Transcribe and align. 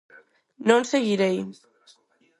Non 0.69 0.81
seguirei. 0.91 1.37